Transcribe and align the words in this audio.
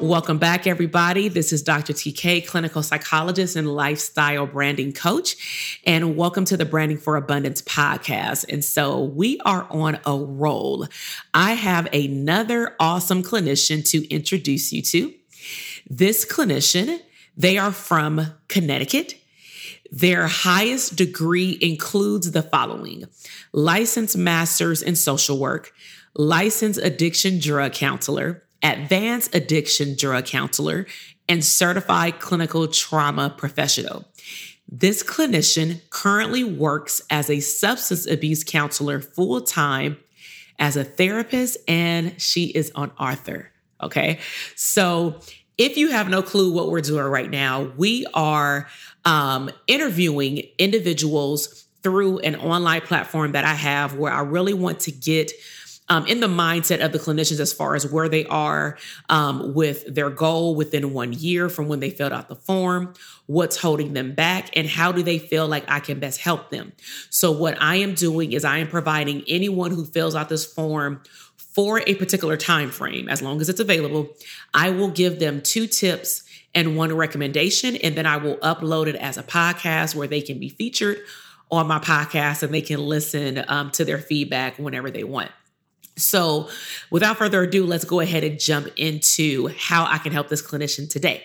Welcome 0.00 0.38
back, 0.38 0.66
everybody. 0.66 1.28
This 1.28 1.52
is 1.52 1.62
Dr. 1.62 1.92
TK, 1.92 2.46
clinical 2.46 2.82
psychologist 2.82 3.54
and 3.54 3.72
lifestyle 3.72 4.44
branding 4.44 4.92
coach. 4.92 5.80
And 5.84 6.16
welcome 6.16 6.44
to 6.46 6.56
the 6.56 6.64
Branding 6.64 6.98
for 6.98 7.16
Abundance 7.16 7.62
podcast. 7.62 8.44
And 8.52 8.64
so 8.64 9.04
we 9.04 9.38
are 9.44 9.66
on 9.70 10.00
a 10.04 10.16
roll. 10.16 10.88
I 11.32 11.52
have 11.52 11.88
another 11.94 12.74
awesome 12.80 13.22
clinician 13.22 13.88
to 13.90 14.06
introduce 14.12 14.72
you 14.72 14.82
to. 14.82 15.14
This 15.88 16.26
clinician, 16.26 17.00
they 17.36 17.56
are 17.56 17.72
from 17.72 18.34
Connecticut. 18.48 19.14
Their 19.92 20.26
highest 20.26 20.96
degree 20.96 21.56
includes 21.60 22.32
the 22.32 22.42
following 22.42 23.04
licensed 23.52 24.16
master's 24.16 24.82
in 24.82 24.96
social 24.96 25.38
work, 25.38 25.72
licensed 26.14 26.80
addiction 26.82 27.38
drug 27.38 27.72
counselor, 27.72 28.42
advanced 28.64 29.34
addiction 29.34 29.94
drug 29.94 30.24
counselor, 30.24 30.86
and 31.28 31.44
certified 31.44 32.18
clinical 32.18 32.66
trauma 32.66 33.32
professional. 33.36 34.04
This 34.66 35.02
clinician 35.02 35.80
currently 35.90 36.42
works 36.42 37.02
as 37.10 37.30
a 37.30 37.40
substance 37.40 38.06
abuse 38.06 38.42
counselor 38.42 39.00
full 39.00 39.40
time 39.42 39.98
as 40.58 40.76
a 40.76 40.84
therapist, 40.84 41.58
and 41.68 42.20
she 42.20 42.46
is 42.46 42.72
on 42.74 42.90
author. 42.98 43.50
Okay. 43.80 44.18
So 44.54 45.20
if 45.58 45.76
you 45.76 45.90
have 45.90 46.08
no 46.08 46.22
clue 46.22 46.52
what 46.52 46.70
we're 46.70 46.80
doing 46.80 47.04
right 47.04 47.30
now, 47.30 47.72
we 47.76 48.06
are 48.14 48.66
um, 49.04 49.50
interviewing 49.66 50.42
individuals 50.58 51.66
through 51.82 52.18
an 52.20 52.34
online 52.36 52.80
platform 52.80 53.32
that 53.32 53.44
I 53.44 53.52
have 53.52 53.96
where 53.96 54.12
I 54.12 54.20
really 54.20 54.54
want 54.54 54.80
to 54.80 54.90
get 54.90 55.30
um, 55.88 56.06
in 56.06 56.20
the 56.20 56.26
mindset 56.26 56.84
of 56.84 56.92
the 56.92 56.98
clinicians 56.98 57.40
as 57.40 57.52
far 57.52 57.74
as 57.74 57.90
where 57.90 58.08
they 58.08 58.24
are 58.26 58.78
um, 59.08 59.54
with 59.54 59.92
their 59.92 60.10
goal 60.10 60.54
within 60.54 60.92
one 60.92 61.12
year 61.12 61.48
from 61.48 61.68
when 61.68 61.80
they 61.80 61.90
filled 61.90 62.12
out 62.12 62.28
the 62.28 62.36
form, 62.36 62.94
what's 63.26 63.56
holding 63.58 63.92
them 63.92 64.14
back, 64.14 64.56
and 64.56 64.66
how 64.66 64.92
do 64.92 65.02
they 65.02 65.18
feel 65.18 65.46
like 65.46 65.64
I 65.68 65.80
can 65.80 66.00
best 66.00 66.20
help 66.20 66.50
them. 66.50 66.72
So, 67.10 67.32
what 67.32 67.60
I 67.60 67.76
am 67.76 67.94
doing 67.94 68.32
is 68.32 68.44
I 68.44 68.58
am 68.58 68.68
providing 68.68 69.24
anyone 69.28 69.72
who 69.72 69.84
fills 69.84 70.14
out 70.14 70.28
this 70.28 70.44
form 70.44 71.02
for 71.36 71.80
a 71.86 71.94
particular 71.94 72.36
time 72.36 72.70
frame, 72.70 73.08
as 73.08 73.22
long 73.22 73.40
as 73.40 73.48
it's 73.48 73.60
available, 73.60 74.08
I 74.52 74.70
will 74.70 74.90
give 74.90 75.20
them 75.20 75.40
two 75.40 75.68
tips 75.68 76.24
and 76.52 76.76
one 76.76 76.92
recommendation, 76.92 77.76
and 77.76 77.94
then 77.94 78.06
I 78.06 78.16
will 78.16 78.36
upload 78.38 78.88
it 78.88 78.96
as 78.96 79.16
a 79.16 79.22
podcast 79.22 79.94
where 79.94 80.08
they 80.08 80.20
can 80.20 80.40
be 80.40 80.48
featured 80.48 80.98
on 81.50 81.68
my 81.68 81.78
podcast 81.78 82.42
and 82.42 82.52
they 82.52 82.60
can 82.60 82.80
listen 82.80 83.44
um, 83.46 83.70
to 83.72 83.84
their 83.84 83.98
feedback 83.98 84.58
whenever 84.58 84.90
they 84.90 85.04
want. 85.04 85.30
So, 85.96 86.48
without 86.90 87.18
further 87.18 87.42
ado, 87.42 87.64
let's 87.66 87.84
go 87.84 88.00
ahead 88.00 88.24
and 88.24 88.38
jump 88.38 88.68
into 88.76 89.48
how 89.56 89.86
I 89.86 89.98
can 89.98 90.12
help 90.12 90.28
this 90.28 90.42
clinician 90.42 90.90
today. 90.90 91.22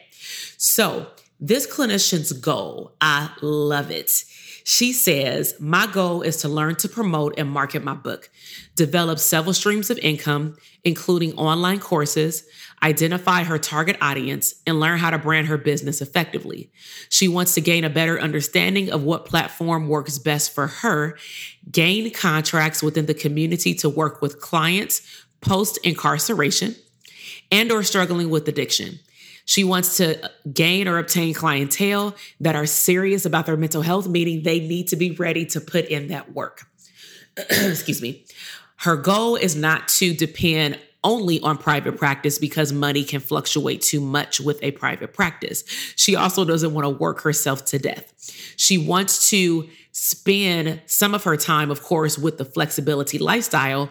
So, 0.58 1.08
this 1.40 1.66
clinician's 1.66 2.34
goal, 2.34 2.94
I 3.02 3.32
love 3.42 3.92
it. 3.92 4.26
She 4.70 4.94
says, 4.94 5.56
My 5.60 5.88
goal 5.88 6.22
is 6.22 6.38
to 6.38 6.48
learn 6.48 6.76
to 6.76 6.88
promote 6.88 7.40
and 7.40 7.50
market 7.50 7.84
my 7.84 7.96
book, 7.96 8.30
develop 8.76 9.18
several 9.18 9.56
streams 9.56 9.90
of 9.90 9.98
income, 9.98 10.58
including 10.84 11.34
online 11.40 11.80
courses, 11.80 12.48
identify 12.84 13.42
her 13.42 13.58
target 13.58 13.98
audience, 14.00 14.54
and 14.68 14.80
learn 14.80 15.00
how 15.00 15.10
to 15.10 15.18
brand 15.18 15.48
her 15.48 15.58
business 15.58 16.02
effectively. 16.02 16.70
She 17.10 17.28
wants 17.28 17.56
to 17.56 17.62
gain 17.62 17.84
a 17.84 17.90
better 17.90 18.22
understanding 18.22 18.92
of 18.92 19.02
what 19.02 19.26
platform 19.26 19.88
works 19.88 20.20
best 20.20 20.54
for 20.54 20.68
her, 20.68 21.18
gain 21.72 22.14
contracts 22.14 22.84
within 22.84 23.08
the 23.08 23.16
community 23.16 23.74
to 23.74 23.90
work 23.90 24.22
with 24.22 24.40
clients 24.40 25.02
post 25.42 25.80
incarceration 25.84 26.76
and 27.52 27.72
or 27.72 27.82
struggling 27.82 28.30
with 28.30 28.48
addiction. 28.48 29.00
She 29.46 29.64
wants 29.64 29.98
to 29.98 30.24
uh, 30.24 30.30
gain 30.52 30.88
or 30.88 30.98
obtain 30.98 31.34
clientele 31.34 32.16
that 32.40 32.56
are 32.56 32.66
serious 32.66 33.26
about 33.26 33.46
their 33.46 33.58
mental 33.58 33.82
health, 33.82 34.08
meaning 34.08 34.44
they 34.44 34.60
need 34.60 34.88
to 34.90 34.96
be 34.96 35.12
ready 35.12 35.46
to 35.48 35.62
put 35.62 35.86
in 35.86 36.08
that 36.10 36.34
work. 36.34 36.68
Excuse 37.38 38.02
me. 38.02 38.26
Her 38.78 38.96
goal 38.96 39.36
is 39.36 39.56
not 39.56 39.88
to 39.90 40.14
depend 40.14 40.80
only 41.04 41.40
on 41.42 41.58
private 41.58 41.98
practice 41.98 42.38
because 42.38 42.74
money 42.74 43.04
can 43.04 43.22
fluctuate 43.22 43.82
too 43.82 44.02
much 44.02 44.40
with 44.40 44.62
a 44.62 44.72
private 44.72 45.14
practice. 45.14 45.64
She 45.96 46.16
also 46.16 46.44
doesn't 46.44 46.74
want 46.74 46.86
to 46.86 46.90
work 46.90 47.22
herself 47.22 47.66
to 47.66 47.80
death. 47.80 48.14
She 48.58 48.78
wants 48.78 49.30
to 49.30 49.70
spend 49.92 50.82
some 50.86 51.14
of 51.14 51.24
her 51.24 51.38
time, 51.38 51.72
of 51.72 51.84
course, 51.84 52.18
with 52.18 52.38
the 52.38 52.46
flexibility 52.46 53.18
lifestyle 53.18 53.90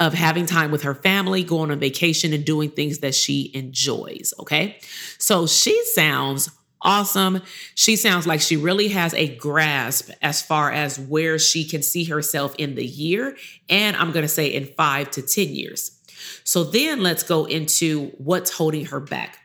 of 0.00 0.14
having 0.14 0.46
time 0.46 0.70
with 0.70 0.82
her 0.82 0.94
family, 0.94 1.42
going 1.42 1.70
on 1.70 1.78
vacation, 1.80 2.32
and 2.32 2.44
doing 2.44 2.70
things 2.70 2.98
that 2.98 3.14
she 3.14 3.50
enjoys. 3.54 4.32
Okay. 4.40 4.78
So 5.18 5.46
she 5.46 5.84
sounds 5.86 6.50
awesome. 6.82 7.42
She 7.74 7.96
sounds 7.96 8.26
like 8.26 8.40
she 8.40 8.56
really 8.56 8.88
has 8.88 9.12
a 9.14 9.34
grasp 9.36 10.10
as 10.22 10.40
far 10.40 10.70
as 10.70 10.98
where 10.98 11.38
she 11.38 11.64
can 11.64 11.82
see 11.82 12.04
herself 12.04 12.54
in 12.58 12.74
the 12.76 12.86
year. 12.86 13.36
And 13.68 13.96
I'm 13.96 14.12
going 14.12 14.22
to 14.22 14.28
say 14.28 14.46
in 14.46 14.66
five 14.76 15.10
to 15.12 15.22
10 15.22 15.48
years. 15.48 15.98
So 16.44 16.64
then 16.64 17.02
let's 17.02 17.22
go 17.22 17.44
into 17.44 18.12
what's 18.18 18.50
holding 18.50 18.86
her 18.86 19.00
back. 19.00 19.38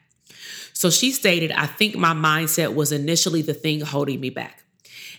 So 0.74 0.90
she 0.90 1.12
stated, 1.12 1.52
I 1.52 1.66
think 1.66 1.96
my 1.96 2.13
mindset 2.13 2.75
was 2.75 2.92
initially 2.92 3.42
the 3.42 3.53
thing 3.53 3.81
holding 3.81 4.19
me 4.19 4.30
back. 4.30 4.63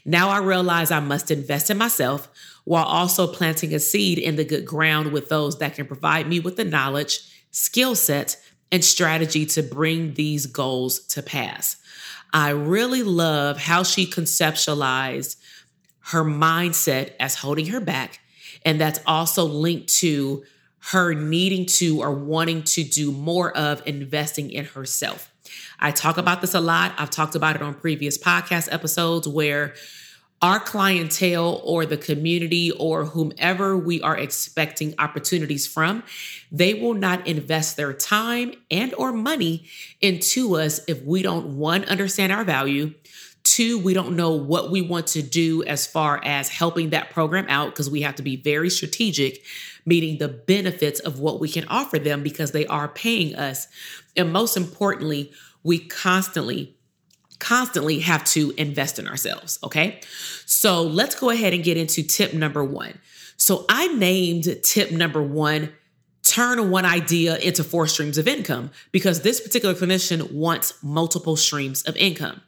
Now 0.04 0.28
I 0.28 0.38
realize 0.38 0.90
I 0.90 1.00
must 1.00 1.30
invest 1.30 1.70
in 1.70 1.78
myself 1.78 2.28
while 2.64 2.84
also 2.84 3.26
planting 3.26 3.74
a 3.74 3.78
seed 3.78 4.18
in 4.18 4.36
the 4.36 4.44
good 4.44 4.64
ground 4.64 5.12
with 5.12 5.28
those 5.28 5.58
that 5.58 5.74
can 5.74 5.86
provide 5.86 6.28
me 6.28 6.40
with 6.40 6.56
the 6.56 6.64
knowledge, 6.64 7.20
skill 7.50 7.94
set, 7.94 8.36
and 8.72 8.84
strategy 8.84 9.46
to 9.46 9.62
bring 9.62 10.14
these 10.14 10.46
goals 10.46 11.00
to 11.00 11.22
pass. 11.22 11.76
I 12.32 12.50
really 12.50 13.02
love 13.02 13.58
how 13.58 13.82
she 13.82 14.06
conceptualized 14.06 15.36
her 16.06 16.24
mindset 16.24 17.12
as 17.20 17.36
holding 17.36 17.66
her 17.66 17.80
back. 17.80 18.18
And 18.64 18.80
that's 18.80 19.00
also 19.06 19.44
linked 19.44 19.88
to 20.00 20.42
her 20.90 21.14
needing 21.14 21.64
to 21.64 22.02
or 22.02 22.12
wanting 22.12 22.62
to 22.62 22.84
do 22.84 23.12
more 23.12 23.56
of 23.56 23.82
investing 23.86 24.50
in 24.50 24.64
herself. 24.66 25.30
I 25.78 25.92
talk 25.92 26.18
about 26.18 26.40
this 26.40 26.54
a 26.54 26.60
lot. 26.60 26.92
I've 26.98 27.10
talked 27.10 27.34
about 27.34 27.56
it 27.56 27.62
on 27.62 27.74
previous 27.74 28.18
podcast 28.18 28.72
episodes 28.72 29.28
where 29.28 29.74
our 30.42 30.60
clientele 30.60 31.60
or 31.64 31.86
the 31.86 31.96
community 31.96 32.70
or 32.72 33.06
whomever 33.06 33.78
we 33.78 34.00
are 34.02 34.16
expecting 34.16 34.94
opportunities 34.98 35.66
from 35.66 36.02
they 36.52 36.74
will 36.74 36.94
not 36.94 37.26
invest 37.26 37.76
their 37.76 37.92
time 37.92 38.52
and 38.70 38.92
or 38.94 39.12
money 39.12 39.66
into 40.00 40.56
us 40.56 40.80
if 40.86 41.02
we 41.02 41.22
don't 41.22 41.56
one 41.56 41.84
understand 41.84 42.32
our 42.32 42.44
value 42.44 42.92
Two, 43.44 43.78
we 43.78 43.92
don't 43.92 44.16
know 44.16 44.30
what 44.30 44.70
we 44.70 44.80
want 44.80 45.06
to 45.08 45.22
do 45.22 45.62
as 45.64 45.86
far 45.86 46.18
as 46.24 46.48
helping 46.48 46.90
that 46.90 47.10
program 47.10 47.44
out 47.50 47.70
because 47.70 47.90
we 47.90 48.00
have 48.00 48.14
to 48.14 48.22
be 48.22 48.36
very 48.36 48.70
strategic, 48.70 49.44
meaning 49.84 50.16
the 50.16 50.28
benefits 50.28 50.98
of 51.00 51.20
what 51.20 51.40
we 51.40 51.50
can 51.50 51.68
offer 51.68 51.98
them 51.98 52.22
because 52.22 52.52
they 52.52 52.66
are 52.66 52.88
paying 52.88 53.34
us. 53.36 53.68
And 54.16 54.32
most 54.32 54.56
importantly, 54.56 55.30
we 55.62 55.78
constantly, 55.78 56.74
constantly 57.44 58.00
have 58.00 58.24
to 58.24 58.54
invest 58.56 58.98
in 58.98 59.06
ourselves. 59.06 59.58
Okay. 59.62 60.00
So 60.46 60.82
let's 60.82 61.14
go 61.14 61.28
ahead 61.28 61.52
and 61.52 61.62
get 61.62 61.76
into 61.76 62.02
tip 62.02 62.32
number 62.32 62.64
one. 62.64 62.98
So 63.36 63.66
I 63.68 63.88
named 63.88 64.46
tip 64.62 64.90
number 64.90 65.22
one 65.22 65.72
turn 66.24 66.70
one 66.70 66.86
idea 66.86 67.36
into 67.38 67.62
four 67.62 67.86
streams 67.86 68.16
of 68.16 68.26
income 68.26 68.70
because 68.92 69.20
this 69.20 69.40
particular 69.40 69.74
clinician 69.74 70.32
wants 70.32 70.82
multiple 70.82 71.36
streams 71.36 71.82
of 71.82 71.96
income. 71.96 72.40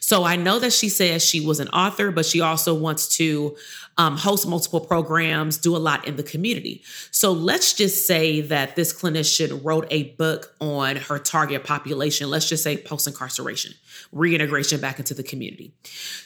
So 0.00 0.24
I 0.24 0.36
know 0.36 0.58
that 0.58 0.72
she 0.72 0.88
says 0.88 1.24
she 1.24 1.44
was 1.44 1.58
an 1.58 1.68
author, 1.68 2.10
but 2.10 2.26
she 2.26 2.40
also 2.40 2.74
wants 2.74 3.16
to 3.16 3.56
um, 3.98 4.16
host 4.16 4.46
multiple 4.46 4.80
programs, 4.80 5.58
do 5.58 5.76
a 5.76 5.78
lot 5.78 6.06
in 6.06 6.16
the 6.16 6.22
community. 6.22 6.82
So 7.10 7.32
let's 7.32 7.72
just 7.72 8.06
say 8.06 8.40
that 8.42 8.76
this 8.76 8.92
clinician 8.92 9.64
wrote 9.64 9.86
a 9.90 10.04
book 10.14 10.54
on 10.60 10.96
her 10.96 11.18
target 11.18 11.64
population. 11.64 12.30
Let's 12.30 12.48
just 12.48 12.62
say 12.62 12.76
post 12.76 13.06
incarceration, 13.06 13.74
reintegration 14.12 14.80
back 14.80 14.98
into 14.98 15.14
the 15.14 15.22
community. 15.22 15.72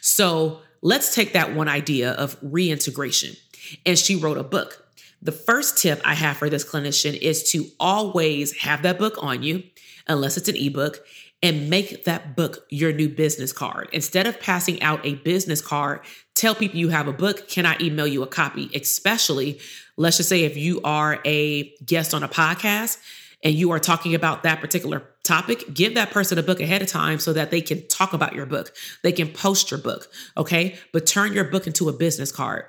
So 0.00 0.60
let's 0.82 1.14
take 1.14 1.32
that 1.34 1.54
one 1.54 1.68
idea 1.68 2.12
of 2.12 2.36
reintegration. 2.42 3.36
And 3.84 3.98
she 3.98 4.16
wrote 4.16 4.38
a 4.38 4.44
book. 4.44 4.85
The 5.22 5.32
first 5.32 5.78
tip 5.78 6.00
I 6.04 6.14
have 6.14 6.36
for 6.36 6.48
this 6.50 6.64
clinician 6.64 7.16
is 7.16 7.50
to 7.50 7.66
always 7.80 8.56
have 8.58 8.82
that 8.82 8.98
book 8.98 9.14
on 9.22 9.42
you, 9.42 9.64
unless 10.06 10.36
it's 10.36 10.48
an 10.48 10.56
ebook, 10.56 11.04
and 11.42 11.68
make 11.68 12.04
that 12.04 12.36
book 12.36 12.66
your 12.70 12.92
new 12.92 13.08
business 13.08 13.52
card. 13.52 13.88
Instead 13.92 14.26
of 14.26 14.40
passing 14.40 14.82
out 14.82 15.04
a 15.04 15.14
business 15.16 15.60
card, 15.60 16.00
tell 16.34 16.54
people 16.54 16.78
you 16.78 16.88
have 16.88 17.08
a 17.08 17.12
book. 17.12 17.48
Can 17.48 17.66
I 17.66 17.76
email 17.80 18.06
you 18.06 18.22
a 18.22 18.26
copy? 18.26 18.70
Especially, 18.74 19.60
let's 19.96 20.16
just 20.16 20.28
say 20.28 20.44
if 20.44 20.56
you 20.56 20.80
are 20.82 21.20
a 21.24 21.74
guest 21.84 22.14
on 22.14 22.22
a 22.22 22.28
podcast 22.28 22.98
and 23.44 23.54
you 23.54 23.70
are 23.70 23.78
talking 23.78 24.14
about 24.14 24.42
that 24.44 24.60
particular 24.60 25.02
topic, 25.24 25.64
give 25.74 25.94
that 25.94 26.10
person 26.10 26.38
a 26.38 26.42
book 26.42 26.60
ahead 26.60 26.82
of 26.82 26.88
time 26.88 27.18
so 27.18 27.32
that 27.32 27.50
they 27.50 27.60
can 27.60 27.86
talk 27.88 28.12
about 28.12 28.34
your 28.34 28.46
book. 28.46 28.74
They 29.02 29.12
can 29.12 29.28
post 29.28 29.70
your 29.70 29.78
book, 29.78 30.10
okay? 30.36 30.76
But 30.92 31.06
turn 31.06 31.32
your 31.32 31.44
book 31.44 31.66
into 31.66 31.88
a 31.88 31.92
business 31.92 32.32
card. 32.32 32.64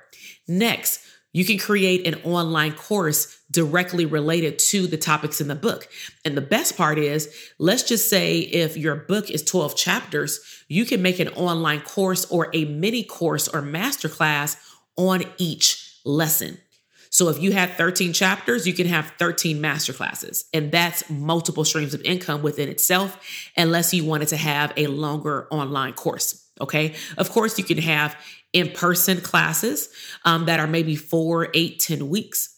Next, 0.46 1.00
you 1.32 1.44
can 1.44 1.58
create 1.58 2.06
an 2.06 2.20
online 2.24 2.72
course 2.72 3.38
directly 3.50 4.06
related 4.06 4.58
to 4.58 4.86
the 4.86 4.96
topics 4.96 5.40
in 5.40 5.48
the 5.48 5.54
book. 5.54 5.88
And 6.24 6.36
the 6.36 6.42
best 6.42 6.76
part 6.76 6.98
is, 6.98 7.34
let's 7.58 7.82
just 7.82 8.08
say 8.08 8.40
if 8.40 8.76
your 8.76 8.96
book 8.96 9.30
is 9.30 9.42
12 9.42 9.76
chapters, 9.76 10.40
you 10.68 10.84
can 10.84 11.02
make 11.02 11.18
an 11.18 11.28
online 11.28 11.80
course 11.80 12.24
or 12.30 12.48
a 12.54 12.64
mini 12.64 13.04
course 13.04 13.48
or 13.48 13.62
masterclass 13.62 14.56
on 14.96 15.24
each 15.38 15.98
lesson. 16.04 16.58
So 17.10 17.28
if 17.28 17.40
you 17.42 17.52
have 17.52 17.70
13 17.72 18.12
chapters, 18.12 18.66
you 18.66 18.74
can 18.74 18.86
have 18.86 19.12
13 19.18 19.62
masterclasses, 19.62 20.44
and 20.52 20.70
that's 20.70 21.08
multiple 21.08 21.64
streams 21.64 21.94
of 21.94 22.02
income 22.02 22.42
within 22.42 22.68
itself, 22.68 23.18
unless 23.56 23.94
you 23.94 24.04
wanted 24.04 24.28
to 24.28 24.36
have 24.36 24.74
a 24.76 24.88
longer 24.88 25.48
online 25.50 25.94
course. 25.94 26.44
Okay. 26.60 26.94
Of 27.16 27.30
course, 27.30 27.56
you 27.58 27.64
can 27.64 27.78
have 27.78 28.16
in 28.52 28.70
person 28.70 29.20
classes 29.20 29.88
um, 30.24 30.46
that 30.46 30.60
are 30.60 30.66
maybe 30.66 30.96
four, 30.96 31.48
eight, 31.54 31.80
ten 31.80 32.08
weeks. 32.08 32.54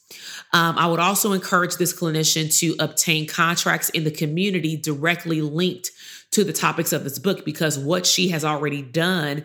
Um, 0.53 0.77
I 0.79 0.87
would 0.87 0.99
also 0.99 1.33
encourage 1.33 1.77
this 1.77 1.99
clinician 1.99 2.57
to 2.59 2.75
obtain 2.83 3.27
contracts 3.27 3.89
in 3.91 4.05
the 4.05 4.11
community 4.11 4.77
directly 4.77 5.41
linked 5.41 5.91
to 6.33 6.45
the 6.45 6.53
topics 6.53 6.93
of 6.93 7.05
this 7.05 7.19
book 7.19 7.45
because 7.45 7.79
what 7.79 8.07
she 8.07 8.29
has 8.29 8.45
already 8.45 8.83
done 8.83 9.45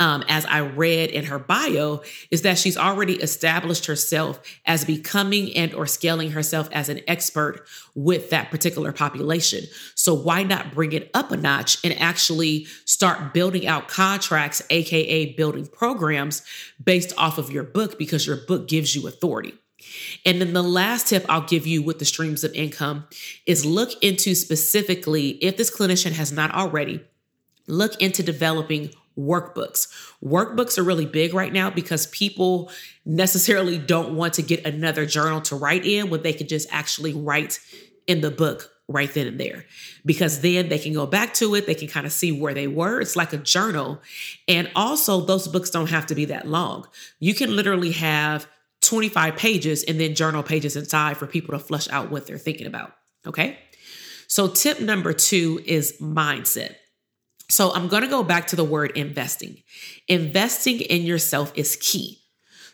um, 0.00 0.24
as 0.28 0.44
I 0.46 0.58
read 0.58 1.10
in 1.10 1.24
her 1.26 1.38
bio, 1.38 2.02
is 2.30 2.42
that 2.42 2.58
she's 2.58 2.76
already 2.76 3.14
established 3.14 3.86
herself 3.86 4.40
as 4.66 4.84
becoming 4.84 5.54
and 5.54 5.72
or 5.72 5.86
scaling 5.86 6.32
herself 6.32 6.68
as 6.72 6.88
an 6.88 7.00
expert 7.06 7.66
with 7.94 8.30
that 8.30 8.50
particular 8.50 8.92
population. 8.92 9.64
So 9.94 10.12
why 10.12 10.42
not 10.42 10.74
bring 10.74 10.92
it 10.92 11.10
up 11.14 11.30
a 11.30 11.36
notch 11.36 11.78
and 11.84 11.98
actually 12.00 12.66
start 12.84 13.32
building 13.32 13.66
out 13.66 13.86
contracts, 13.86 14.62
aka 14.68 15.32
building 15.34 15.66
programs 15.66 16.42
based 16.82 17.12
off 17.16 17.38
of 17.38 17.50
your 17.50 17.64
book 17.64 17.96
because 17.98 18.26
your 18.26 18.38
book 18.48 18.66
gives 18.66 18.96
you 18.96 19.06
authority. 19.06 19.54
And 20.24 20.40
then 20.40 20.54
the 20.54 20.62
last 20.62 21.08
tip 21.08 21.24
I'll 21.28 21.46
give 21.46 21.66
you 21.66 21.82
with 21.82 21.98
the 21.98 22.04
streams 22.04 22.42
of 22.42 22.52
income 22.54 23.04
is 23.46 23.64
look 23.64 23.90
into 24.02 24.34
specifically 24.34 25.30
if 25.42 25.56
this 25.56 25.74
clinician 25.74 26.12
has 26.12 26.32
not 26.32 26.52
already, 26.52 27.00
look 27.66 28.00
into 28.00 28.22
developing 28.22 28.90
workbooks. 29.18 29.88
Workbooks 30.22 30.78
are 30.78 30.82
really 30.82 31.06
big 31.06 31.34
right 31.34 31.52
now 31.52 31.70
because 31.70 32.06
people 32.08 32.70
necessarily 33.04 33.78
don't 33.78 34.14
want 34.14 34.34
to 34.34 34.42
get 34.42 34.66
another 34.66 35.06
journal 35.06 35.40
to 35.42 35.56
write 35.56 35.84
in 35.84 36.10
when 36.10 36.22
they 36.22 36.32
can 36.32 36.48
just 36.48 36.68
actually 36.70 37.12
write 37.12 37.60
in 38.06 38.20
the 38.20 38.30
book 38.30 38.70
right 38.88 39.12
then 39.14 39.26
and 39.26 39.40
there. 39.40 39.64
Because 40.04 40.40
then 40.40 40.68
they 40.68 40.78
can 40.78 40.92
go 40.92 41.06
back 41.06 41.32
to 41.34 41.54
it 41.54 41.66
they 41.66 41.74
can 41.74 41.88
kind 41.88 42.06
of 42.06 42.12
see 42.12 42.32
where 42.32 42.54
they 42.54 42.66
were. 42.66 43.00
It's 43.00 43.16
like 43.16 43.32
a 43.32 43.38
journal. 43.38 44.02
And 44.46 44.70
also 44.76 45.20
those 45.20 45.48
books 45.48 45.70
don't 45.70 45.90
have 45.90 46.06
to 46.06 46.14
be 46.14 46.26
that 46.26 46.46
long. 46.46 46.86
You 47.18 47.34
can 47.34 47.56
literally 47.56 47.92
have 47.92 48.46
25 48.82 49.36
pages 49.36 49.82
and 49.84 49.98
then 49.98 50.14
journal 50.14 50.42
pages 50.42 50.76
inside 50.76 51.16
for 51.16 51.26
people 51.26 51.58
to 51.58 51.64
flush 51.64 51.88
out 51.88 52.10
what 52.10 52.26
they're 52.26 52.36
thinking 52.36 52.66
about 52.66 52.92
okay? 53.26 53.58
So 54.26 54.48
tip 54.48 54.80
number 54.80 55.12
2 55.12 55.62
is 55.64 55.96
mindset 56.00 56.76
so 57.48 57.72
I'm 57.72 57.88
going 57.88 58.02
to 58.02 58.08
go 58.08 58.22
back 58.22 58.46
to 58.48 58.56
the 58.56 58.64
word 58.64 58.92
investing. 58.96 59.62
Investing 60.08 60.80
in 60.80 61.02
yourself 61.02 61.52
is 61.54 61.76
key. 61.76 62.20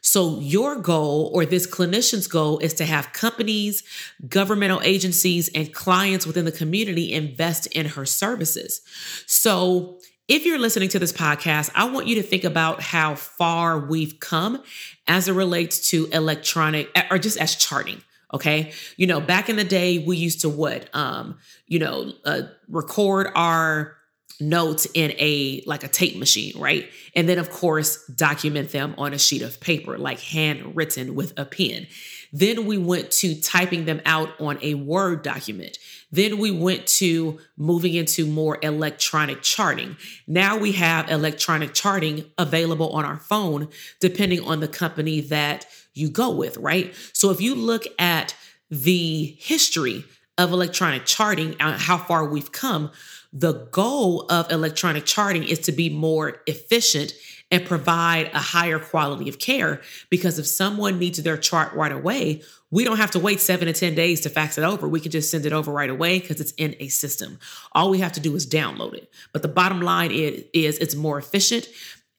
So, 0.02 0.40
your 0.40 0.76
goal 0.76 1.30
or 1.34 1.44
this 1.44 1.66
clinician's 1.66 2.26
goal 2.26 2.58
is 2.58 2.72
to 2.74 2.86
have 2.86 3.12
companies, 3.12 3.82
governmental 4.26 4.80
agencies, 4.82 5.50
and 5.54 5.74
clients 5.74 6.26
within 6.26 6.46
the 6.46 6.52
community 6.52 7.12
invest 7.12 7.66
in 7.66 7.84
her 7.84 8.06
services. 8.06 8.80
So, 9.26 9.98
if 10.26 10.46
you're 10.46 10.58
listening 10.58 10.88
to 10.90 10.98
this 10.98 11.12
podcast, 11.12 11.70
I 11.74 11.90
want 11.90 12.06
you 12.06 12.14
to 12.14 12.22
think 12.22 12.44
about 12.44 12.80
how 12.80 13.14
far 13.14 13.78
we've 13.78 14.20
come 14.20 14.62
as 15.06 15.28
it 15.28 15.32
relates 15.32 15.90
to 15.90 16.06
electronic 16.06 16.88
or 17.10 17.18
just 17.18 17.36
as 17.36 17.56
charting. 17.56 18.00
Okay. 18.32 18.72
You 18.96 19.08
know, 19.08 19.20
back 19.20 19.48
in 19.48 19.56
the 19.56 19.64
day, 19.64 19.98
we 19.98 20.16
used 20.16 20.42
to 20.42 20.48
what? 20.48 20.88
Um, 20.94 21.38
you 21.66 21.80
know, 21.80 22.12
uh, 22.24 22.42
record 22.68 23.32
our 23.34 23.96
notes 24.40 24.86
in 24.94 25.12
a 25.18 25.62
like 25.66 25.84
a 25.84 25.88
tape 25.88 26.16
machine, 26.16 26.58
right? 26.58 26.88
And 27.14 27.28
then 27.28 27.38
of 27.38 27.50
course 27.50 28.06
document 28.06 28.70
them 28.70 28.94
on 28.98 29.12
a 29.12 29.18
sheet 29.18 29.42
of 29.42 29.60
paper 29.60 29.98
like 29.98 30.20
handwritten 30.20 31.14
with 31.14 31.38
a 31.38 31.44
pen. 31.44 31.86
Then 32.32 32.66
we 32.66 32.78
went 32.78 33.10
to 33.12 33.40
typing 33.40 33.86
them 33.86 34.00
out 34.06 34.40
on 34.40 34.58
a 34.62 34.74
Word 34.74 35.22
document. 35.22 35.78
Then 36.12 36.38
we 36.38 36.50
went 36.50 36.86
to 36.86 37.40
moving 37.56 37.94
into 37.94 38.26
more 38.26 38.58
electronic 38.62 39.42
charting. 39.42 39.96
Now 40.26 40.56
we 40.56 40.72
have 40.72 41.10
electronic 41.10 41.74
charting 41.74 42.24
available 42.38 42.90
on 42.90 43.04
our 43.04 43.18
phone, 43.18 43.68
depending 44.00 44.42
on 44.44 44.60
the 44.60 44.68
company 44.68 45.20
that 45.22 45.66
you 45.92 46.08
go 46.08 46.30
with, 46.30 46.56
right? 46.56 46.94
So 47.12 47.30
if 47.30 47.40
you 47.40 47.54
look 47.54 47.84
at 47.98 48.36
the 48.70 49.36
history 49.38 50.04
of 50.38 50.52
electronic 50.52 51.04
charting, 51.04 51.56
how 51.58 51.98
far 51.98 52.24
we've 52.24 52.52
come, 52.52 52.90
the 53.32 53.66
goal 53.70 54.26
of 54.30 54.50
electronic 54.50 55.04
charting 55.04 55.44
is 55.44 55.60
to 55.60 55.72
be 55.72 55.88
more 55.88 56.42
efficient 56.46 57.14
and 57.50 57.64
provide 57.64 58.30
a 58.32 58.38
higher 58.38 58.78
quality 58.78 59.28
of 59.28 59.38
care 59.38 59.80
because 60.08 60.38
if 60.38 60.46
someone 60.46 60.98
needs 60.98 61.22
their 61.22 61.36
chart 61.36 61.72
right 61.74 61.92
away, 61.92 62.42
we 62.70 62.84
don't 62.84 62.98
have 62.98 63.10
to 63.10 63.18
wait 63.18 63.40
seven 63.40 63.66
to 63.66 63.72
10 63.72 63.94
days 63.94 64.20
to 64.20 64.28
fax 64.28 64.56
it 64.56 64.62
over. 64.62 64.88
We 64.88 65.00
can 65.00 65.10
just 65.10 65.30
send 65.30 65.44
it 65.46 65.52
over 65.52 65.72
right 65.72 65.90
away 65.90 66.20
because 66.20 66.40
it's 66.40 66.52
in 66.52 66.76
a 66.78 66.88
system. 66.88 67.38
All 67.72 67.90
we 67.90 67.98
have 67.98 68.12
to 68.12 68.20
do 68.20 68.34
is 68.36 68.46
download 68.46 68.94
it. 68.94 69.10
But 69.32 69.42
the 69.42 69.48
bottom 69.48 69.80
line 69.80 70.12
is, 70.12 70.44
is 70.52 70.78
it's 70.78 70.94
more 70.94 71.18
efficient 71.18 71.68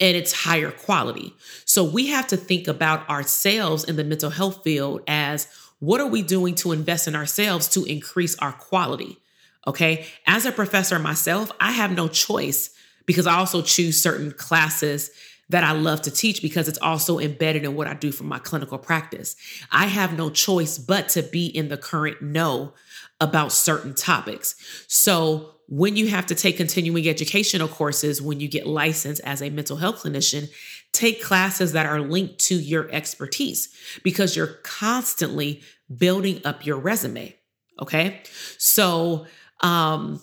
and 0.01 0.17
it's 0.17 0.33
higher 0.33 0.71
quality. 0.71 1.33
So 1.63 1.83
we 1.83 2.07
have 2.07 2.27
to 2.27 2.37
think 2.37 2.67
about 2.67 3.09
ourselves 3.09 3.85
in 3.85 3.95
the 3.95 4.03
mental 4.03 4.31
health 4.31 4.63
field 4.63 5.01
as 5.07 5.47
what 5.79 6.01
are 6.01 6.07
we 6.07 6.21
doing 6.21 6.55
to 6.55 6.73
invest 6.73 7.07
in 7.07 7.15
ourselves 7.15 7.67
to 7.69 7.85
increase 7.85 8.35
our 8.39 8.51
quality? 8.51 9.17
Okay. 9.67 10.05
As 10.25 10.45
a 10.45 10.51
professor 10.51 10.97
myself, 10.99 11.51
I 11.59 11.71
have 11.71 11.91
no 11.91 12.07
choice 12.07 12.71
because 13.05 13.27
I 13.27 13.35
also 13.35 13.61
choose 13.61 14.01
certain 14.01 14.31
classes 14.31 15.11
that 15.49 15.63
I 15.65 15.73
love 15.73 16.01
to 16.03 16.11
teach 16.11 16.41
because 16.41 16.67
it's 16.67 16.79
also 16.79 17.19
embedded 17.19 17.65
in 17.65 17.75
what 17.75 17.87
I 17.87 17.93
do 17.93 18.11
for 18.11 18.23
my 18.23 18.39
clinical 18.39 18.77
practice. 18.77 19.35
I 19.69 19.87
have 19.87 20.17
no 20.17 20.29
choice 20.29 20.77
but 20.77 21.09
to 21.09 21.23
be 21.23 21.45
in 21.45 21.67
the 21.67 21.77
current 21.77 22.21
know 22.21 22.73
about 23.19 23.51
certain 23.51 23.93
topics. 23.93 24.55
So, 24.87 25.55
when 25.67 25.95
you 25.95 26.07
have 26.07 26.25
to 26.25 26.35
take 26.35 26.57
continuing 26.57 27.07
educational 27.07 27.69
courses 27.69 28.21
when 28.21 28.41
you 28.41 28.49
get 28.49 28.67
licensed 28.67 29.21
as 29.23 29.41
a 29.41 29.49
mental 29.49 29.77
health 29.77 30.03
clinician, 30.03 30.49
take 30.91 31.23
classes 31.23 31.71
that 31.71 31.85
are 31.85 32.01
linked 32.01 32.39
to 32.39 32.55
your 32.55 32.91
expertise 32.91 33.73
because 34.03 34.35
you're 34.35 34.59
constantly 34.63 35.61
building 35.95 36.41
up 36.43 36.65
your 36.65 36.77
resume. 36.77 37.33
Okay. 37.81 38.21
So, 38.57 39.27
um, 39.61 40.21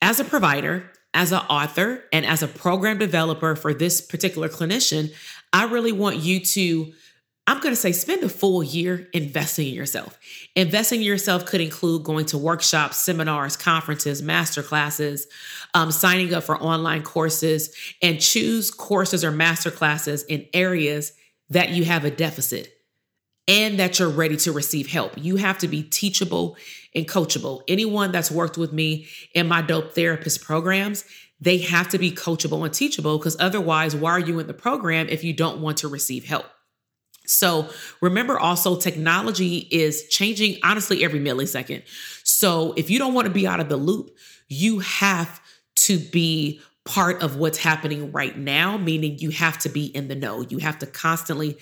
as 0.00 0.20
a 0.20 0.24
provider, 0.24 0.90
as 1.14 1.32
an 1.32 1.40
author, 1.50 2.04
and 2.12 2.24
as 2.24 2.42
a 2.42 2.48
program 2.48 2.98
developer 2.98 3.56
for 3.56 3.74
this 3.74 4.00
particular 4.00 4.48
clinician, 4.48 5.12
I 5.52 5.64
really 5.64 5.92
want 5.92 6.16
you 6.16 6.40
to, 6.40 6.92
I'm 7.46 7.60
going 7.60 7.72
to 7.72 7.80
say, 7.80 7.92
spend 7.92 8.22
a 8.22 8.28
full 8.28 8.62
year 8.62 9.08
investing 9.12 9.68
in 9.68 9.74
yourself. 9.74 10.18
Investing 10.54 11.00
in 11.00 11.06
yourself 11.06 11.46
could 11.46 11.60
include 11.60 12.04
going 12.04 12.26
to 12.26 12.38
workshops, 12.38 12.98
seminars, 12.98 13.56
conferences, 13.56 14.22
master 14.22 14.62
classes, 14.62 15.26
um, 15.74 15.90
signing 15.90 16.32
up 16.34 16.44
for 16.44 16.62
online 16.62 17.02
courses, 17.02 17.74
and 18.02 18.20
choose 18.20 18.70
courses 18.70 19.24
or 19.24 19.30
master 19.30 19.70
classes 19.70 20.22
in 20.24 20.46
areas 20.52 21.12
that 21.50 21.70
you 21.70 21.84
have 21.84 22.04
a 22.04 22.10
deficit 22.10 22.77
and 23.48 23.80
that 23.80 23.98
you're 23.98 24.10
ready 24.10 24.36
to 24.36 24.52
receive 24.52 24.86
help. 24.86 25.14
You 25.16 25.36
have 25.36 25.58
to 25.58 25.68
be 25.68 25.82
teachable 25.82 26.56
and 26.94 27.08
coachable. 27.08 27.62
Anyone 27.66 28.12
that's 28.12 28.30
worked 28.30 28.58
with 28.58 28.72
me 28.72 29.08
in 29.34 29.48
my 29.48 29.62
dope 29.62 29.94
therapist 29.94 30.42
programs, 30.42 31.04
they 31.40 31.58
have 31.58 31.88
to 31.88 31.98
be 31.98 32.12
coachable 32.12 32.64
and 32.64 32.74
teachable 32.74 33.16
because 33.18 33.36
otherwise, 33.40 33.96
why 33.96 34.10
are 34.10 34.20
you 34.20 34.38
in 34.38 34.46
the 34.46 34.54
program 34.54 35.08
if 35.08 35.24
you 35.24 35.32
don't 35.32 35.60
want 35.60 35.78
to 35.78 35.88
receive 35.88 36.26
help? 36.26 36.46
So 37.26 37.68
remember 38.00 38.38
also, 38.38 38.76
technology 38.76 39.68
is 39.70 40.08
changing 40.08 40.58
honestly 40.62 41.04
every 41.04 41.20
millisecond. 41.20 41.82
So 42.24 42.74
if 42.76 42.90
you 42.90 42.98
don't 42.98 43.14
want 43.14 43.26
to 43.26 43.32
be 43.32 43.46
out 43.46 43.60
of 43.60 43.68
the 43.68 43.76
loop, 43.76 44.16
you 44.48 44.78
have 44.80 45.40
to 45.76 45.98
be 45.98 46.60
part 46.84 47.22
of 47.22 47.36
what's 47.36 47.58
happening 47.58 48.12
right 48.12 48.36
now, 48.36 48.78
meaning 48.78 49.18
you 49.18 49.30
have 49.30 49.58
to 49.58 49.68
be 49.68 49.86
in 49.86 50.08
the 50.08 50.14
know. 50.14 50.40
You 50.40 50.58
have 50.58 50.78
to 50.78 50.86
constantly 50.86 51.58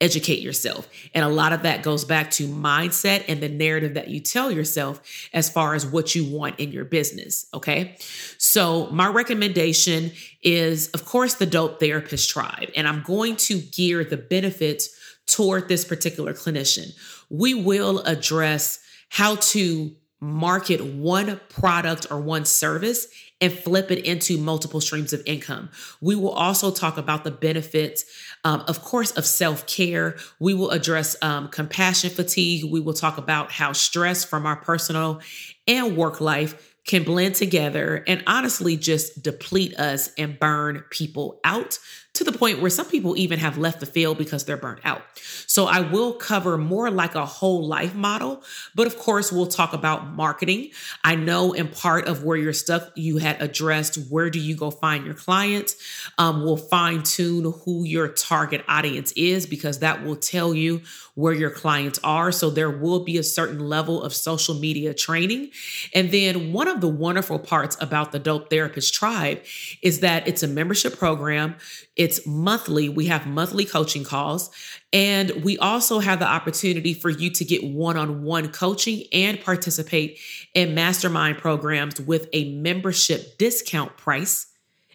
educate 0.00 0.40
yourself. 0.40 0.88
And 1.14 1.24
a 1.24 1.28
lot 1.28 1.52
of 1.52 1.62
that 1.62 1.82
goes 1.82 2.04
back 2.04 2.30
to 2.32 2.48
mindset 2.48 3.24
and 3.28 3.40
the 3.40 3.48
narrative 3.48 3.94
that 3.94 4.08
you 4.08 4.20
tell 4.20 4.50
yourself 4.50 5.00
as 5.32 5.50
far 5.50 5.74
as 5.74 5.84
what 5.84 6.14
you 6.14 6.24
want 6.24 6.58
in 6.58 6.72
your 6.72 6.84
business. 6.84 7.46
Okay. 7.52 7.96
So, 8.38 8.86
my 8.90 9.08
recommendation 9.08 10.12
is, 10.42 10.88
of 10.88 11.04
course, 11.04 11.34
the 11.34 11.46
Dope 11.46 11.80
Therapist 11.80 12.30
Tribe. 12.30 12.70
And 12.74 12.88
I'm 12.88 13.02
going 13.02 13.36
to 13.36 13.58
gear 13.58 14.04
the 14.04 14.16
benefits 14.16 14.88
toward 15.26 15.68
this 15.68 15.84
particular 15.84 16.32
clinician. 16.32 16.92
We 17.28 17.54
will 17.54 18.00
address 18.00 18.80
how 19.10 19.36
to 19.36 19.94
market 20.20 20.84
one 20.84 21.40
product 21.48 22.06
or 22.10 22.20
one 22.20 22.44
service 22.44 23.06
and 23.40 23.52
flip 23.52 23.90
it 23.90 24.04
into 24.04 24.36
multiple 24.36 24.80
streams 24.80 25.12
of 25.12 25.22
income. 25.24 25.70
We 26.00 26.14
will 26.14 26.32
also 26.32 26.70
talk 26.70 26.98
about 26.98 27.24
the 27.24 27.30
benefits, 27.30 28.04
um, 28.44 28.62
of 28.68 28.82
course, 28.82 29.12
of 29.12 29.24
self 29.24 29.66
care. 29.66 30.16
We 30.38 30.52
will 30.52 30.70
address 30.70 31.16
um, 31.22 31.48
compassion 31.48 32.10
fatigue. 32.10 32.70
We 32.70 32.80
will 32.80 32.92
talk 32.92 33.16
about 33.16 33.50
how 33.50 33.72
stress 33.72 34.24
from 34.24 34.44
our 34.44 34.56
personal 34.56 35.20
and 35.66 35.96
work 35.96 36.20
life 36.20 36.76
can 36.86 37.04
blend 37.04 37.34
together 37.34 38.02
and 38.06 38.22
honestly 38.26 38.76
just 38.76 39.22
deplete 39.22 39.78
us 39.78 40.10
and 40.18 40.38
burn 40.38 40.84
people 40.90 41.40
out 41.44 41.78
to 42.14 42.24
the 42.24 42.32
point 42.32 42.60
where 42.60 42.70
some 42.70 42.86
people 42.86 43.16
even 43.16 43.38
have 43.38 43.56
left 43.56 43.80
the 43.80 43.86
field 43.86 44.18
because 44.18 44.44
they're 44.44 44.56
burnt 44.56 44.80
out. 44.84 45.02
So 45.46 45.66
I 45.66 45.80
will 45.80 46.12
cover 46.12 46.58
more 46.58 46.90
like 46.90 47.14
a 47.14 47.24
whole 47.24 47.66
life 47.66 47.94
model, 47.94 48.42
but 48.74 48.86
of 48.86 48.98
course, 48.98 49.30
we'll 49.32 49.46
talk 49.46 49.72
about 49.72 50.08
marketing. 50.08 50.70
I 51.04 51.14
know 51.14 51.52
in 51.52 51.68
part 51.68 52.08
of 52.08 52.24
where 52.24 52.36
you're 52.36 52.52
stuck, 52.52 52.90
you 52.96 53.18
had 53.18 53.40
addressed 53.40 53.96
where 54.10 54.28
do 54.28 54.40
you 54.40 54.56
go 54.56 54.70
find 54.70 55.04
your 55.04 55.14
clients. 55.14 55.76
Um, 56.18 56.42
we'll 56.42 56.56
fine 56.56 57.02
tune 57.02 57.52
who 57.64 57.84
your 57.84 58.08
target 58.08 58.64
audience 58.68 59.12
is 59.12 59.46
because 59.46 59.78
that 59.78 60.04
will 60.04 60.16
tell 60.16 60.52
you 60.52 60.82
where 61.14 61.32
your 61.32 61.50
clients 61.50 61.98
are. 62.02 62.32
So 62.32 62.50
there 62.50 62.70
will 62.70 63.04
be 63.04 63.18
a 63.18 63.22
certain 63.22 63.60
level 63.60 64.02
of 64.02 64.14
social 64.14 64.54
media 64.54 64.94
training. 64.94 65.50
And 65.94 66.10
then 66.10 66.52
one 66.52 66.68
of 66.68 66.80
the 66.80 66.88
wonderful 66.88 67.38
parts 67.38 67.76
about 67.80 68.12
the 68.12 68.18
Dope 68.18 68.50
Therapist 68.50 68.94
Tribe 68.94 69.42
is 69.82 70.00
that 70.00 70.26
it's 70.26 70.42
a 70.42 70.48
membership 70.48 70.98
program. 70.98 71.56
It's 72.00 72.26
monthly. 72.26 72.88
We 72.88 73.08
have 73.08 73.26
monthly 73.26 73.66
coaching 73.66 74.04
calls. 74.04 74.48
And 74.90 75.44
we 75.44 75.58
also 75.58 75.98
have 75.98 76.18
the 76.18 76.26
opportunity 76.26 76.94
for 76.94 77.10
you 77.10 77.28
to 77.28 77.44
get 77.44 77.62
one 77.62 77.98
on 77.98 78.22
one 78.22 78.50
coaching 78.50 79.04
and 79.12 79.38
participate 79.38 80.18
in 80.54 80.74
mastermind 80.74 81.36
programs 81.36 82.00
with 82.00 82.30
a 82.32 82.54
membership 82.54 83.36
discount 83.36 83.98
price. 83.98 84.46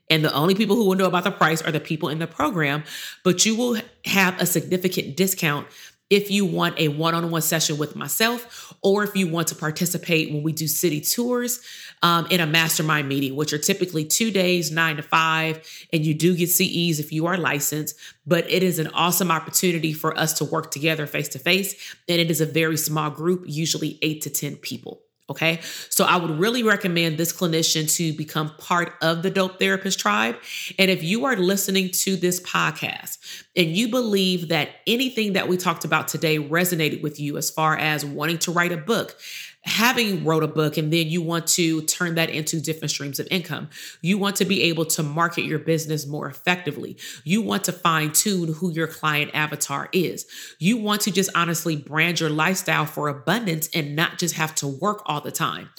And 0.10 0.26
the 0.26 0.34
only 0.34 0.56
people 0.56 0.76
who 0.76 0.86
will 0.86 0.96
know 0.96 1.06
about 1.06 1.26
the 1.26 1.32
price 1.32 1.62
are 1.62 1.72
the 1.72 1.80
people 1.80 2.10
in 2.10 2.18
the 2.18 2.26
program, 2.26 2.84
but 3.24 3.46
you 3.46 3.56
will 3.56 3.78
have 4.06 4.42
a 4.42 4.48
significant 4.48 5.16
discount 5.16 5.68
if 6.10 6.30
you 6.30 6.46
want 6.46 6.78
a 6.80 6.90
one 6.90 7.16
on 7.16 7.32
one 7.32 7.42
session 7.42 7.78
with 7.78 7.96
myself, 7.96 8.74
or 8.82 9.04
if 9.04 9.16
you 9.16 9.28
want 9.28 9.48
to 9.48 9.56
participate 9.56 10.32
when 10.32 10.44
we 10.44 10.54
do 10.54 10.68
city 10.68 11.02
tours 11.02 11.62
um, 12.04 12.28
in 12.28 12.40
a 12.40 12.46
mastermind 12.46 13.10
meeting, 13.10 13.36
which 13.36 13.54
are 13.54 13.58
typically 13.58 14.06
two 14.06 14.30
days, 14.30 14.72
nine 14.72 14.98
to 14.98 15.02
five, 15.02 15.68
and 15.92 16.06
you 16.06 16.14
do 16.14 16.36
get 16.36 16.50
CEs 16.50 17.00
if 17.00 17.12
you 17.12 17.26
are 17.26 17.38
licensed. 17.38 17.98
But 18.28 18.50
it 18.50 18.62
is 18.62 18.78
an 18.78 18.88
awesome 18.88 19.32
opportunity 19.32 19.94
for 19.94 20.18
us 20.18 20.34
to 20.34 20.46
work 20.46 20.70
together 20.70 21.08
face 21.08 21.30
to 21.30 21.40
face. 21.40 21.74
And 22.08 22.20
it 22.20 22.30
is 22.30 22.42
a 22.42 22.46
very 22.46 22.78
small 22.78 23.10
group, 23.10 23.44
usually 23.48 23.98
eight 24.02 24.22
to 24.24 24.30
10 24.30 24.58
people. 24.58 25.05
Okay. 25.28 25.60
So 25.90 26.06
I 26.06 26.18
would 26.18 26.40
really 26.40 26.62
recommend 26.62 27.18
this 27.18 27.34
clinician 27.34 27.92
to 27.96 28.14
become 28.14 28.52
part 28.58 28.94
of 29.02 29.24
the 29.24 29.32
Dope 29.32 29.58
Therapist 29.58 30.00
Tribe. 30.00 30.36
And 30.78 30.92
if 30.92 31.04
you 31.04 31.26
are 31.26 31.36
listening 31.36 31.90
to 31.90 32.16
this 32.16 32.40
podcast 32.40 33.18
and 33.56 33.76
you 33.76 33.90
believe 33.90 34.50
that 34.50 34.70
anything 34.86 35.34
that 35.34 35.48
we 35.48 35.58
talked 35.58 35.84
about 35.84 36.08
today 36.08 36.38
resonated 36.38 37.02
with 37.02 37.20
you 37.20 37.38
as 37.38 37.50
far 37.50 37.76
as 37.76 38.06
wanting 38.06 38.38
to 38.40 38.52
write 38.52 38.72
a 38.72 38.78
book, 38.78 39.18
having 39.66 40.24
wrote 40.24 40.44
a 40.44 40.48
book 40.48 40.78
and 40.78 40.94
then 40.94 41.08
you 41.08 41.22
want 41.22 41.48
to 41.48 41.82
turn 41.84 42.16
that 42.16 42.30
into 42.30 42.62
different 42.62 42.92
streams 42.92 43.20
of 43.20 43.28
income. 43.32 43.68
You 44.02 44.20
want 44.20 44.36
to 44.38 44.46
be 44.46 44.62
able 44.64 44.86
to 44.86 45.02
market 45.02 45.44
your 45.44 45.58
business 45.58 46.06
more 46.06 46.28
effectively. 46.28 46.98
You 47.24 47.42
want 47.42 47.64
to 47.64 47.72
fine 47.72 48.12
tune 48.12 48.54
who 48.54 48.72
your 48.72 48.86
client 48.86 49.32
avatar 49.34 49.90
is. 49.92 50.28
You 50.60 50.78
want 50.78 51.02
to 51.02 51.12
just 51.12 51.32
honestly 51.34 51.76
brand 51.76 52.20
your 52.20 52.30
lifestyle 52.30 52.86
for 52.86 53.08
abundance 53.08 53.68
and 53.74 53.96
not 53.96 54.20
just 54.20 54.36
have 54.36 54.54
to 54.56 54.68
work 54.68 55.02
all 55.16 55.22
the 55.22 55.32
time. 55.32 55.70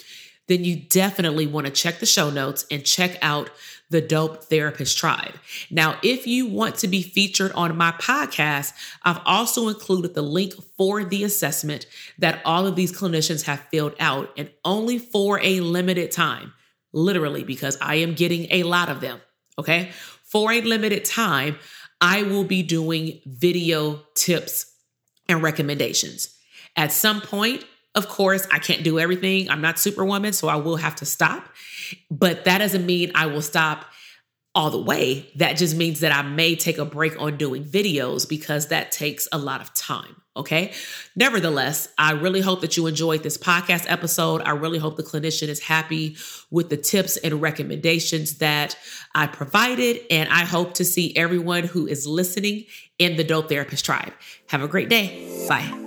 Then 0.47 0.63
you 0.63 0.77
definitely 0.77 1.45
want 1.45 1.67
to 1.67 1.71
check 1.71 1.99
the 1.99 2.05
show 2.05 2.29
notes 2.29 2.65
and 2.71 2.83
check 2.83 3.17
out 3.21 3.51
the 3.89 4.01
Dope 4.01 4.45
Therapist 4.45 4.97
Tribe. 4.97 5.33
Now, 5.69 5.97
if 6.01 6.25
you 6.25 6.47
want 6.47 6.75
to 6.77 6.87
be 6.87 7.01
featured 7.01 7.51
on 7.51 7.77
my 7.77 7.91
podcast, 7.91 8.73
I've 9.03 9.21
also 9.25 9.67
included 9.67 10.13
the 10.13 10.21
link 10.21 10.53
for 10.77 11.03
the 11.03 11.23
assessment 11.23 11.85
that 12.17 12.41
all 12.43 12.65
of 12.65 12.75
these 12.75 12.91
clinicians 12.91 13.43
have 13.43 13.59
filled 13.71 13.93
out 13.99 14.31
and 14.37 14.49
only 14.65 14.97
for 14.97 15.39
a 15.41 15.59
limited 15.59 16.11
time, 16.11 16.53
literally, 16.91 17.43
because 17.43 17.77
I 17.81 17.95
am 17.95 18.13
getting 18.13 18.47
a 18.51 18.63
lot 18.63 18.89
of 18.89 18.99
them. 18.99 19.21
Okay. 19.59 19.91
For 20.23 20.51
a 20.51 20.61
limited 20.61 21.05
time, 21.05 21.57
I 22.01 22.23
will 22.23 22.43
be 22.43 22.63
doing 22.63 23.21
video 23.25 24.01
tips 24.15 24.73
and 25.29 25.41
recommendations. 25.41 26.37
At 26.75 26.91
some 26.91 27.21
point, 27.21 27.65
of 27.97 28.07
course, 28.07 28.47
I 28.51 28.59
can't 28.59 28.83
do 28.83 28.99
everything. 28.99 29.49
I'm 29.49 29.59
not 29.59 29.79
Superwoman, 29.79 30.31
so 30.31 30.47
I 30.47 30.55
will 30.55 30.75
have 30.77 30.95
to 30.97 31.05
stop. 31.05 31.49
But 32.11 32.45
that 32.45 32.59
doesn't 32.59 32.85
mean 32.85 33.11
I 33.15 33.25
will 33.25 33.41
stop 33.41 33.85
all 34.53 34.69
the 34.69 34.81
way. 34.81 35.31
That 35.35 35.57
just 35.57 35.75
means 35.75 36.01
that 36.01 36.11
I 36.11 36.21
may 36.21 36.55
take 36.55 36.77
a 36.77 36.85
break 36.85 37.19
on 37.19 37.37
doing 37.37 37.65
videos 37.65 38.29
because 38.29 38.67
that 38.67 38.91
takes 38.91 39.27
a 39.31 39.39
lot 39.39 39.61
of 39.61 39.73
time. 39.73 40.15
Okay. 40.35 40.73
Nevertheless, 41.15 41.89
I 41.97 42.11
really 42.11 42.41
hope 42.41 42.61
that 42.61 42.77
you 42.77 42.85
enjoyed 42.85 43.23
this 43.23 43.37
podcast 43.37 43.85
episode. 43.87 44.43
I 44.43 44.51
really 44.51 44.77
hope 44.77 44.95
the 44.95 45.01
clinician 45.03 45.47
is 45.47 45.59
happy 45.59 46.17
with 46.51 46.69
the 46.69 46.77
tips 46.77 47.17
and 47.17 47.41
recommendations 47.41 48.37
that 48.37 48.77
I 49.15 49.25
provided. 49.25 50.01
And 50.11 50.29
I 50.29 50.45
hope 50.45 50.75
to 50.75 50.85
see 50.85 51.15
everyone 51.15 51.63
who 51.63 51.87
is 51.87 52.05
listening 52.05 52.65
in 52.99 53.15
the 53.15 53.23
Dope 53.23 53.49
Therapist 53.49 53.83
Tribe. 53.83 54.13
Have 54.49 54.61
a 54.61 54.67
great 54.67 54.89
day. 54.89 55.47
Bye. 55.49 55.86